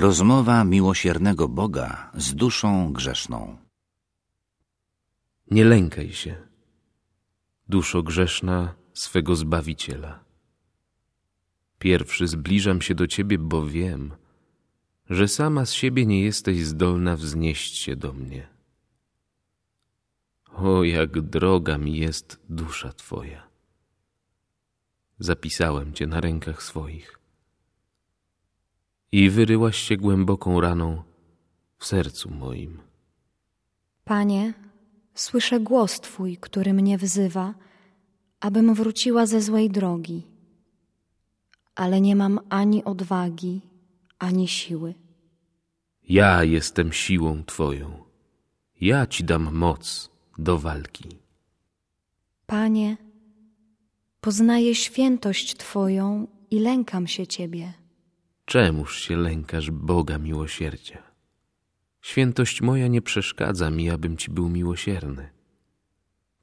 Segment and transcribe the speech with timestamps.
[0.00, 3.56] Rozmowa miłosiernego Boga z duszą grzeszną.
[5.50, 6.36] Nie lękaj się,
[7.68, 10.24] duszo grzeszna swego Zbawiciela.
[11.78, 14.14] Pierwszy zbliżam się do Ciebie, bo wiem,
[15.10, 18.48] że sama z siebie nie jesteś zdolna wznieść się do mnie.
[20.52, 23.48] O, jak droga mi jest dusza Twoja.
[25.18, 27.18] Zapisałem Cię na rękach swoich
[29.12, 31.02] i wyryłaś się głęboką raną
[31.78, 32.78] w sercu moim.
[34.04, 34.54] Panie,
[35.14, 37.54] słyszę głos Twój, który mnie wzywa,
[38.40, 40.26] abym wróciła ze złej drogi,
[41.74, 43.60] ale nie mam ani odwagi,
[44.18, 44.94] ani siły.
[46.08, 48.04] Ja jestem siłą Twoją,
[48.80, 51.08] ja Ci dam moc do walki.
[52.46, 52.96] Panie,
[54.20, 57.72] poznaję świętość Twoją i lękam się Ciebie.
[58.48, 61.02] Czemuż się lękasz Boga miłosierdzia?
[62.00, 65.30] Świętość moja nie przeszkadza mi, abym Ci był miłosierny.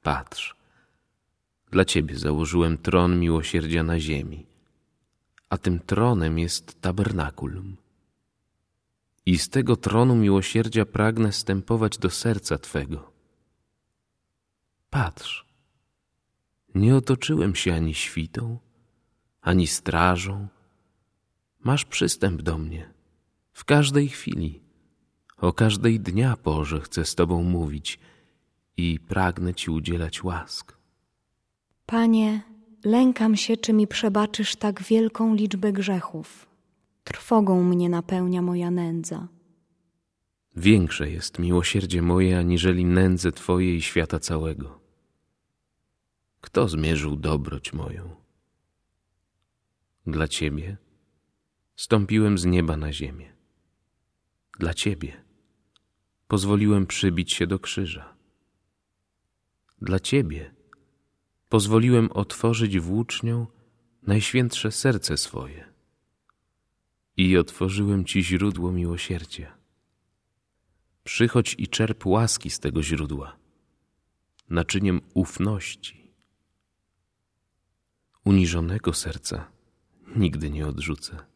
[0.02, 0.56] Patrz,
[1.70, 4.46] dla Ciebie założyłem tron miłosierdzia na ziemi,
[5.50, 7.76] a tym tronem jest tabernakulum.
[9.26, 13.12] I z tego tronu miłosierdzia pragnę stępować do serca Twego.
[14.90, 15.46] Patrz,
[16.74, 18.58] nie otoczyłem się ani świtą,
[19.40, 20.48] ani strażą.
[21.66, 22.90] Masz przystęp do mnie
[23.52, 24.60] w każdej chwili.
[25.36, 27.98] O każdej dnia porze chcę z Tobą mówić
[28.76, 30.76] i pragnę Ci udzielać łask.
[31.86, 32.42] Panie,
[32.84, 36.46] lękam się, czy mi przebaczysz tak wielką liczbę grzechów.
[37.04, 39.28] Trwogą mnie napełnia moja nędza.
[40.56, 44.80] Większe jest miłosierdzie moje aniżeli nędzy Twojej świata całego.
[46.40, 48.10] Kto zmierzył dobroć moją?
[50.06, 50.85] Dla Ciebie
[51.76, 53.32] stąpiłem z nieba na ziemię.
[54.58, 55.24] Dla Ciebie
[56.28, 58.16] pozwoliłem przybić się do krzyża.
[59.82, 60.54] Dla Ciebie
[61.48, 63.46] pozwoliłem otworzyć włócznią
[64.02, 65.72] najświętsze serce swoje
[67.16, 69.56] i otworzyłem Ci źródło miłosierdzia.
[71.04, 73.36] Przychodź i czerp łaski z tego źródła,
[74.50, 76.12] naczyniem ufności.
[78.24, 79.50] Uniżonego serca
[80.16, 81.35] nigdy nie odrzucę.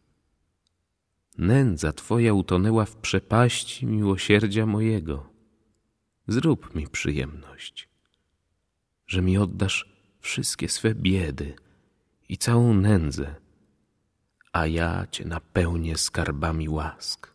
[1.38, 5.26] Nędza Twoja utonęła w przepaści miłosierdzia mojego.
[6.28, 7.88] Zrób mi przyjemność,
[9.06, 9.88] że mi oddasz
[10.20, 11.54] wszystkie swe biedy
[12.28, 13.34] i całą nędzę,
[14.52, 17.30] a ja Cię napełnię skarbami łask.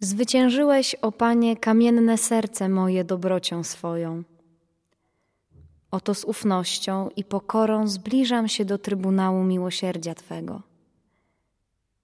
[0.00, 4.22] Zwyciężyłeś, o Panie, kamienne serce moje dobrocią swoją.
[5.90, 10.62] Oto z ufnością i pokorą zbliżam się do Trybunału Miłosierdzia Twego.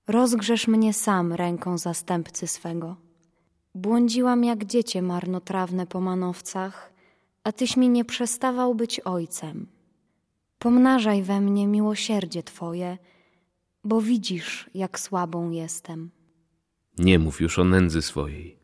[0.06, 2.97] Rozgrzesz mnie sam ręką zastępcy swego.
[3.75, 6.92] Błądziłam jak dziecię marnotrawne po manowcach,
[7.44, 9.66] a Tyś mi nie przestawał być ojcem.
[10.59, 12.98] Pomnażaj we mnie miłosierdzie Twoje,
[13.84, 16.10] bo widzisz, jak słabą jestem.
[16.98, 18.56] Nie mów już o nędzy swojej,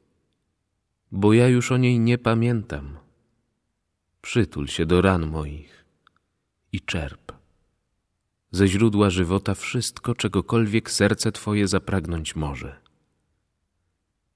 [1.13, 2.99] bo ja już o niej nie pamiętam.
[4.23, 5.85] Przytul się do ran moich
[6.73, 7.40] i czerp
[8.51, 12.81] ze źródła żywota wszystko, czegokolwiek serce Twoje zapragnąć może.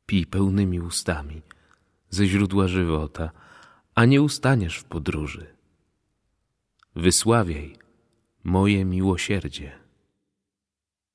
[0.06, 1.42] Pij pełnymi ustami
[2.10, 3.30] ze źródła żywota,
[3.94, 5.46] a nie ustaniesz w podróży.
[6.96, 7.76] Wysławiaj
[8.44, 9.83] moje miłosierdzie.